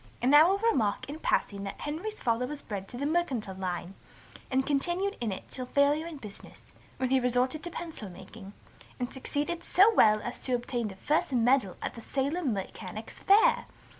[0.19, 3.53] And now I will remark in passing that Henry's father was bred to the mercantile
[3.53, 3.93] line,
[4.49, 8.53] and continued in it till failure in business; when he resorted to pencil making,
[8.99, 13.65] and succeeded so well as to obtain the first medal at the Salem Mechanics' Fair.